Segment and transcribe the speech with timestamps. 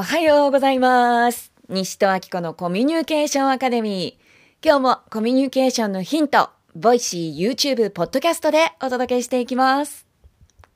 [0.00, 1.52] おはようございます。
[1.68, 4.66] 西任暁子のコミュニケーションアカデミー。
[4.66, 10.06] 今日もコミュニケーションのヒント、 Voicy、YouTube、ポッドキャストでお届けしていきます。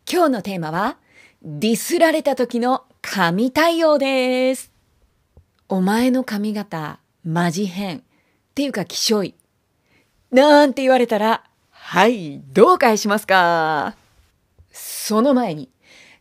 [0.07, 0.99] 今日のテーマは、
[1.43, 4.71] ディスられた時の神対応です。
[5.71, 8.01] お前の髪型、マジ変。
[8.01, 8.03] っ
[8.55, 9.35] ていうか、きしょい。
[10.33, 13.97] なんて言われたら、はい、どう返しますか
[14.71, 15.71] その前に、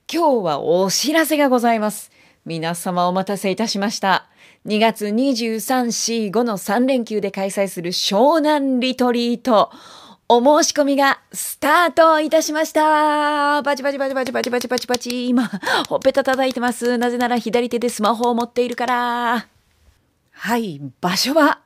[0.10, 2.13] 今日はお知らせがございます。
[2.46, 4.28] 皆様お待たせいたしました。
[4.66, 9.72] 2月23、4、5の3連休で開催する湘南リトリート。
[10.28, 13.62] お申し込みがスタートいたしました。
[13.62, 15.30] バチバチバチバチバチバチバチバチ。
[15.30, 15.50] 今、
[15.88, 16.98] ほっぺた叩いてます。
[16.98, 19.48] なぜなら左手でスマホを持っているから。
[20.32, 21.62] はい、場所は、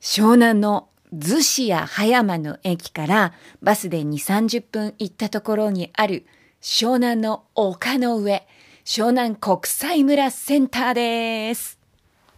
[0.00, 3.32] 湘南の逗子や葉山の駅から
[3.62, 6.26] バスで2、30分行ったところにある
[6.60, 8.46] 湘南の丘の上、
[8.84, 11.78] 湘南国際村センターです。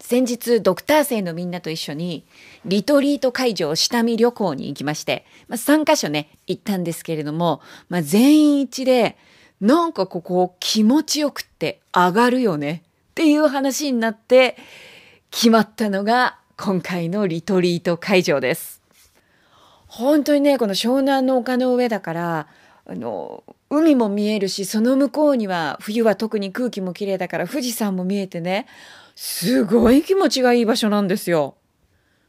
[0.01, 2.25] 先日、ドクター生のみんなと一緒に、
[2.65, 9.17] リトリート会場下見旅行に行きまして、まあ、3カ所ね、行ったんですけれども、まあ、全員一致で、
[9.61, 14.57] なんかここ気持ちよくって上がるよねっていう話になって、
[15.31, 18.83] 決まったのが今回のリトリート会場です。
[19.87, 22.49] 本当にね、この湘南の丘の上だから、
[22.85, 28.67] あの、海も見えるし、その向こうには冬は特に空気も綺麗だから富士山も見えてね、
[29.15, 31.57] すごい気持ちがいい場所なんですよ。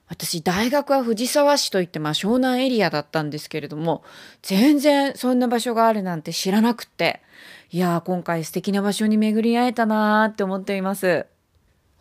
[0.08, 4.04] 私、大学は藤沢市といって、まあ湘南エリアだったんですけれども、
[4.44, 7.22] 全然そんな場所があるなんて知らなくって、
[7.72, 11.26] いやー、今回素敵な場所に巡り会えたなーって思っています。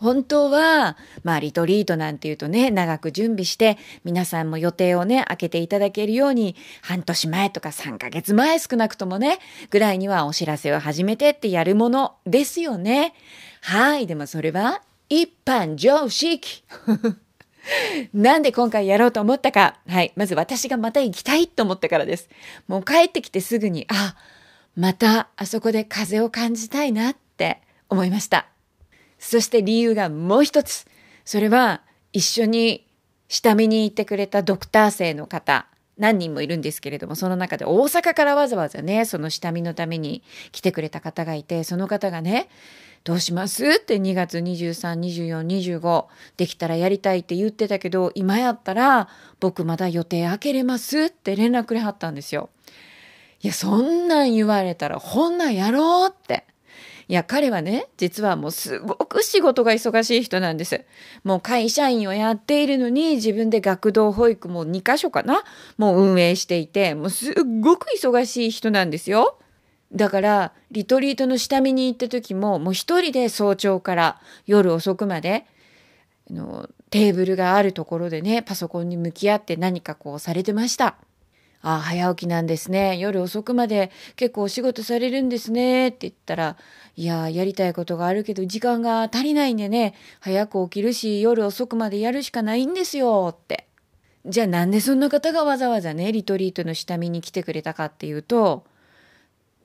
[0.03, 9.39] 本当は、まあ、リトリートなんていうとね、長く準備して、皆さんも予定をね、開けていただけるように、半年前とか3ヶ月前少なくともね、
[9.71, 13.15] ぐらいにはお知らせを始めてってやるものですよね。
[13.61, 16.65] はい、でもそれは、一般常識。
[18.13, 19.79] なんで今回やろうと思ったか。
[19.87, 20.13] はい。
[20.17, 22.29] まず私がまた行きたいと思ったからです。
[22.67, 24.17] もう帰ってきてすぐに、あ、
[24.75, 28.49] またあそこで風を感じたいなって思いました。
[29.23, 30.85] そして理由がもう一つ。
[31.25, 32.87] それは一緒に
[33.29, 35.67] 下見に行ってくれたドクター生の方、
[35.97, 42.49] 何人もいるんですけれども、その中で大阪からわざわざね、その下見のために来てくれた方がいて、その方がね、
[43.05, 46.07] どうしますって2月23、24、25
[46.37, 49.09] できたらやりたいって言ってたけど、今やったら
[49.39, 52.51] 僕まだ予定開けれますって連絡くれはったんですよ。
[53.41, 56.45] いや、そんなん言われたら、ほんなんやろうって。
[57.13, 60.83] いや、彼はね、実はもうすごく仕事が忙しい人なんです。
[61.25, 65.45] もう会社員をやっているのに、自分で学童保育も2カ所かな？
[65.77, 69.39] もう運営していて、もうすっごく忙しい人なんですよ。
[69.93, 75.45] だから、リトリートの下見に行った時も、もう一人で早朝から夜遅くまで、
[76.31, 80.97] あのテーブルがあるところでね、パソコンに向き合って何かこうされてました。
[81.63, 82.99] あ、早起きなんですね。
[82.99, 85.89] 夜遅くまで結構お仕事されるんですね。
[85.89, 86.57] って言ったら、
[86.97, 93.31] いや、やりたいことがあるけど時間が足りないんでね、早く起きるし、夜遅くまでやるしかないんですよ。
[93.33, 93.67] って。
[94.27, 98.65] じゃあなんでそんな方がわざわざね、リトリートの下見に来てくれたかっていうと、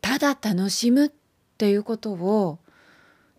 [0.01, 1.11] ただ楽しむっ
[1.57, 2.59] ていうことを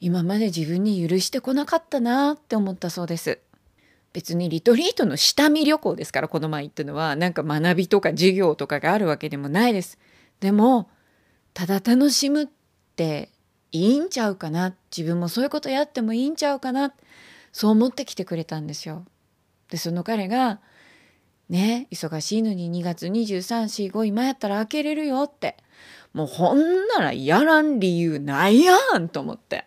[0.00, 3.38] 今まで自分に許してこなかったなって思ったそうです。
[4.12, 9.98] 別にリトリートの下見旅行ですからこの前行ったのはなんか学びとか授業とかがあるわけでもないです。
[10.40, 10.88] でも
[11.54, 12.46] ただ楽しむっ
[12.96, 13.30] て
[13.70, 14.74] いいんちゃうかな？
[14.96, 16.94] 自分もそういうことやってもいいんちゃうかな？
[17.52, 19.04] そう思ってきてくれたんですよ。
[19.70, 20.60] でその彼が
[21.50, 25.56] ね忙しいのに2月2345今やったら開けれるよって。
[26.14, 29.66] もうほんならやらん理由ないやんと思って。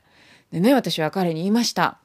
[0.51, 1.99] でね私は彼に言いました。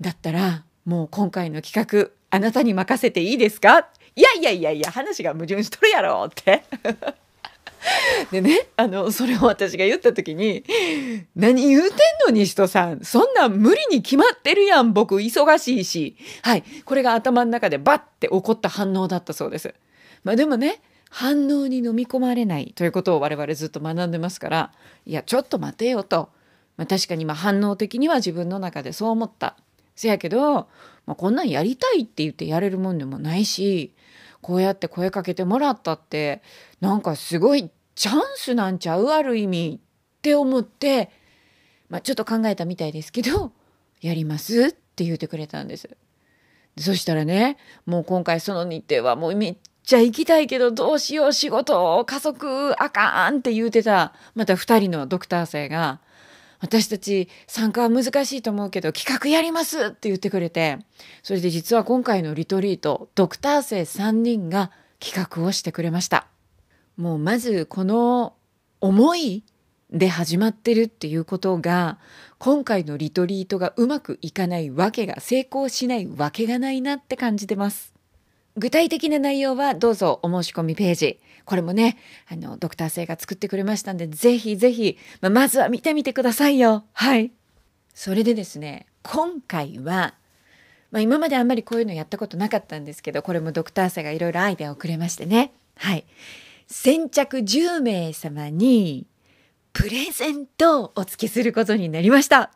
[0.00, 3.88] だったらもう今回の企画あなたに任せていいですか？
[4.16, 6.64] いやいやいやいや話が矛盾しとるやろって。
[8.32, 10.64] でねあのそれを私が言った時に
[11.36, 11.92] 「何言うてん
[12.26, 19.74] の西戸さんそんなん無理に決まってるやん僕忙しいし」はいこれが頭の中でバッて起こった反応だったそうです。
[20.24, 20.80] まあでもね
[21.10, 24.72] 反応に飲み込まれないということを我々ずっと学んでますから
[25.06, 26.30] いやちょっと待てよと、
[26.78, 29.54] まあ、確かにまあ反応的には自分の中でそう思った。
[29.98, 30.68] せやけど、
[31.06, 33.92] まあ、こんなんやりたいって言ってやれるもんでもないし
[34.40, 36.40] こうやって声かけてもらったって
[36.80, 41.10] なんかすごいチャンスなんちゃうある意味って思って、
[41.88, 43.52] まあ、ちょっと考えたみたいですけど
[44.00, 45.90] やりますって言ってくれたんです。
[46.78, 47.56] そしたらね
[47.86, 56.00] もう今回その日程はもうめっちゃ行きたいけどどうしよう仕事家族あかんって言うてたまた2人のドクター生が
[56.60, 60.78] 私たち参加は難しいと思うけど企画やりますって言ってくれて、
[61.22, 64.70] それで実は今回のリトリート、ドクター生3人が
[65.00, 66.26] 企画をしてくれました。
[66.96, 68.34] もうまずこの
[68.80, 69.44] 思い
[69.90, 71.98] で始まってるっていうことが
[72.38, 77.94] 今回のリトリートがうまくいかないわけが成功しないわけがないなって感じてます。
[78.56, 81.20] 具体的な内容はどうぞお申し込みページ。
[81.48, 81.96] これもね、
[82.30, 86.84] あの、ドクター生が作ってくれましたんで、ぜひぜひ、まあ、まずは見てみてくださいよ。
[86.92, 87.32] はい。
[87.94, 90.12] それでですね、今回は、
[90.90, 95.54] まあ、今まであんまりこういうのやったことなかったんですけど、これもドクター生がいろいろアイデアをくれましてね。
[95.76, 96.04] はい。
[96.66, 99.06] 先着10名様に、
[99.72, 102.52] プレゼントをお付けすることになりました。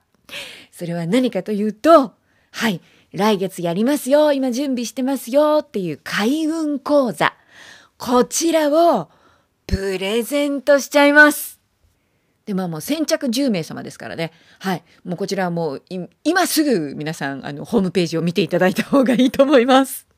[0.71, 2.13] それは何かというと、
[2.51, 2.83] はい。
[3.13, 7.35] 来月やりますよ、今準備してますよっていう開運講座。
[8.05, 9.11] こちらを
[9.65, 11.61] プレゼントしちゃいます。
[12.47, 14.33] で、まあもう先着10名様ですからね。
[14.59, 14.83] はい。
[15.05, 15.83] もうこちらはもう
[16.25, 20.09] 今すぐ皆さん、あの、ホームページを見ていただいた方がいいと思います。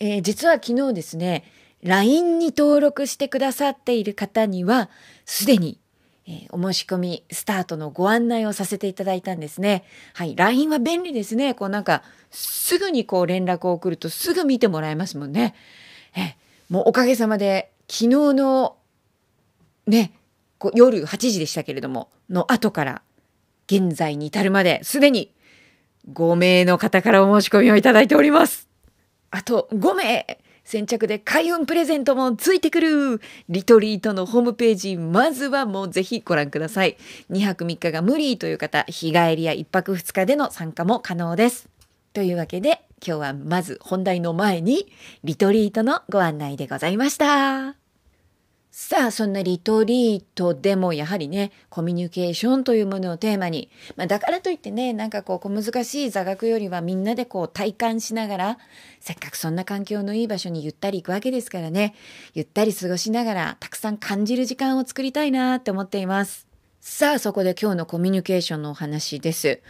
[0.00, 1.44] えー、実は昨日ですね、
[1.84, 4.90] LINE に登録してくださっている方には、
[5.24, 5.78] すでに
[6.26, 9.84] えー、お申し込みスタートのご案内をさせていただいたんですね。
[10.12, 10.34] はい。
[10.34, 11.54] LINE は便利ですね。
[11.54, 12.02] こうなんか、
[12.32, 15.54] すぐにこう連絡を送るとすぐ見てもらえますもんね。
[16.16, 16.34] え、
[16.68, 18.76] もうおかげさまで、昨日の、
[19.86, 20.12] ね、
[20.58, 23.02] こ夜8時でしたけれども、の後から、
[23.66, 25.32] 現在に至るまで、すでに
[26.12, 28.68] 5名の方からお申し込みをいただいております。
[29.30, 36.96] あと5名先着で開運プレゼントもついてくるリトリートのホームページ、まずはもうぜひご覧ください。
[37.30, 41.68] 2泊3日が無理という方、日帰りや1泊2日での参加も可能です。
[42.12, 44.86] というわけで、今日はまず本題の前に、
[45.24, 47.76] リトリートのご案内でございました。
[48.80, 58.58] さあ、そんなリトリートでもやはりね、コミュニケーションというものをテーマに、まあ、だからといってね、なんかこう小難しい座学よりはみんなでこう体感しながら、
[59.00, 61.96] せっかくそんな環境のいい場所にゆったり行くわけですからね、
[62.34, 66.46] ゆったり過ごしながらたくさん感じる時間を作りたいなって思っています。
[66.80, 69.60] さあ、そこで今日のコミュニケーションのお話です。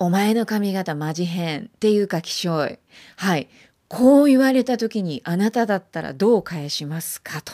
[0.00, 2.78] お前の髪型マジ変っていうか気象い。
[3.16, 3.48] はい。
[3.88, 7.52] こう言われた時にあなただったらどう返しますかと。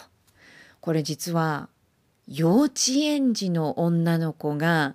[0.81, 1.70] これ実は
[2.29, 4.94] 幼稚園児の女の子が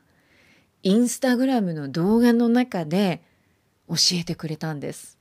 [0.84, 3.24] インスタグラムの動画の中で
[3.88, 5.18] 教えてくれたんです。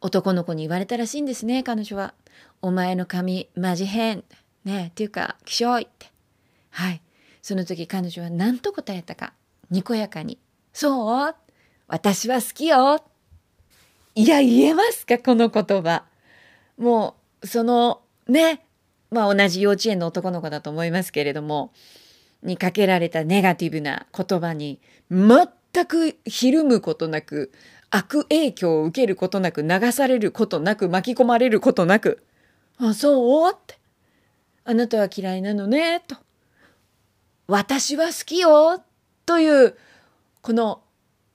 [0.00, 2.14] 男の子に言われたらしいんですね、彼女は。
[2.62, 4.24] お前の髪マジ変。
[4.64, 6.10] ねっていうか、気象いって。
[6.70, 7.02] はい。
[7.42, 9.34] その時彼女は何と答えたか。
[9.70, 10.38] にこやかに。
[10.76, 11.34] そう？
[11.88, 13.02] 私は好きよ。
[14.14, 15.16] いや、言えますか？
[15.18, 16.04] この言葉。
[16.76, 18.66] もう、その、ね、
[19.10, 21.72] まあ同じ幼稚園の男の子だと思いますけれども、
[22.42, 24.78] にかけられたネガティブな言葉に
[25.10, 27.52] 全くひるむことなく、
[27.88, 32.22] 悪影響を受けることなく、流されることなく、巻き込まれることなく、
[32.76, 33.50] あ、そう？
[33.50, 33.78] って。
[34.64, 36.16] あなたは嫌いなのね、と。
[37.46, 38.82] 私は好きよ、
[39.24, 39.78] という、
[40.46, 40.84] この、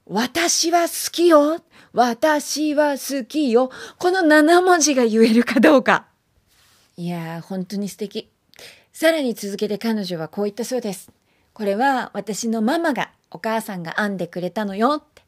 [0.06, 1.60] 私は好きよ、
[1.92, 3.69] 私は好きよ、
[4.00, 6.08] この7文字が言えるかどうか。
[6.96, 8.31] いやー、本当に素敵。
[8.94, 11.12] さらに続けて彼女はこう言ったそうです。
[11.52, 15.24] これは私のママが、お母さんが編んでくれたのよって。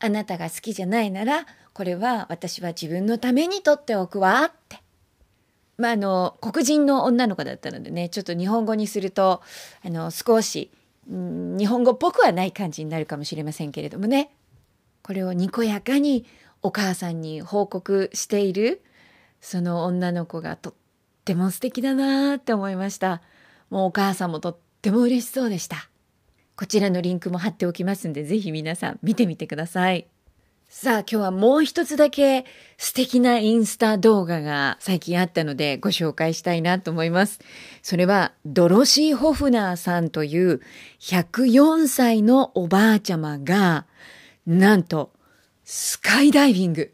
[0.00, 4.82] あなたが好きじゃないなら、これは私は自分のために取っておくわって。
[5.76, 9.40] まあ、あの、黒人の女の子だったのでね、ちょっと日本語にすると、
[9.84, 10.72] あの、少し、
[11.10, 14.30] ん、日本語っぽくはない感じになるかもしれませんけれどもね。
[15.02, 16.24] これをにこやかに
[16.62, 18.82] お母さんに報告している
[19.40, 20.74] その女の子がとっ
[21.24, 23.22] ても素敵だなって思いました。
[23.70, 25.88] もうお母さんもとっても嬉しそうでした。
[26.56, 30.08] こちらのリンクも貼っておきますんで、是非皆さん見てみてください。
[30.70, 32.44] さあ今日はもう一つだけ
[32.76, 37.40] 素敵なインスタ動画が最近あったのでご紹介したいなと思います。
[37.82, 40.60] それはドロシー・ホフナーさんという
[41.00, 43.86] 104歳のおばあちゃまが
[44.46, 45.10] なんと
[45.64, 46.92] スカイダイビング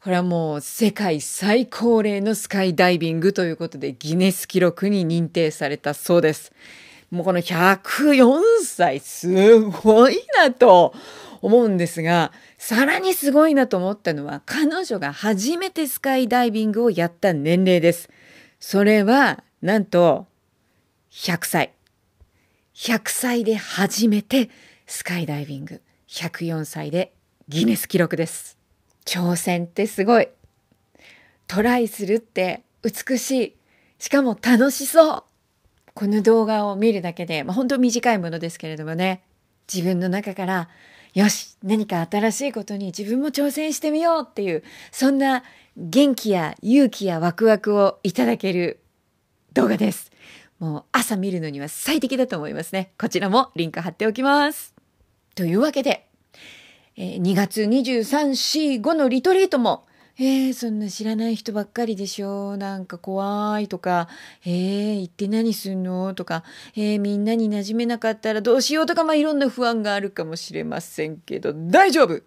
[0.00, 6.52] これはもう世界最高齢のスカイダイビングということでギネス記録に認定されたそうです。
[7.10, 10.94] もうこの104歳すごいなと
[11.46, 18.10] 思うんですが、さらにすごいなと思ったのは彼女が初めてスカイダイビングをやった年齢です。
[18.58, 20.26] それはなんと
[21.12, 21.72] 100歳。
[22.74, 24.50] 100歳で初めて
[24.88, 25.82] スカイダイビング。
[26.08, 27.12] 104歳で
[27.46, 28.58] ギネス記録です。
[29.04, 30.28] 挑戦ってすごい。
[31.46, 33.56] トライするって美しい。
[34.00, 35.24] しかも楽しそう。
[35.94, 39.22] この動画を見るだけで、まあ、本当短いものですけれどもね、
[39.72, 40.68] 自分の中から、
[41.16, 45.44] よし、何か新しいことに自分も挑戦してみようっていう、そんな
[45.78, 48.80] 元気や勇気やワクワクをいただける
[49.54, 50.12] 動画です。
[50.58, 52.92] もう朝見るのには最適だと思いますね。
[52.98, 54.74] こちらもリンク貼っておきます。
[55.34, 56.06] というわけで、
[56.96, 59.86] え、2月23、4、5のリトリートも、
[60.18, 64.08] えー、そんな知らない人ばっかりでしょなんか怖いとか、
[64.46, 66.42] えー、行って何すんのとか、
[66.74, 72.22] えー、みんなに馴染めなかったらどうしようとか、まあ、いろんな不安があるかもしれませんけど、大丈夫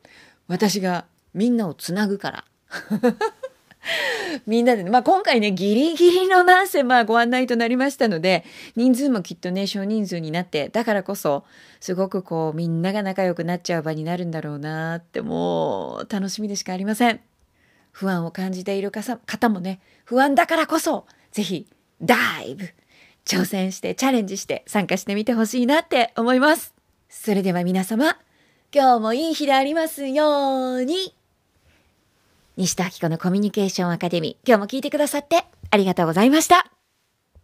[0.47, 2.45] 私がみんなをつなぐから。
[4.45, 11.43] みんなで、ね、まあ、今回ね、ギリギリのなんせ、まあ、ご案内となりましたので、人数もきっとね、少人数になって、だからこそ、
[11.79, 17.28] すごくこう、みんなが仲良くなっちゃう場になるんだろうなって、もう、楽しみでしかありません。
[17.91, 21.67] 不安を感じている方もね、不安だからこそ、是非、
[22.01, 22.69] ダイブ、
[23.25, 26.73] 挑戦して、チャレンジして参加してみてほしいなって思います。
[27.09, 28.17] それでは皆様、
[28.73, 31.15] 今日もいい日でありますように。
[32.57, 36.78] 西田明子のコミュニケーションアカデミー、今日も聞いてくださってありがとうございました。